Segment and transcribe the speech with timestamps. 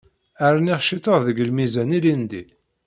[0.55, 2.43] Rniɣ ciṭuḥ deg lmizan ilindi.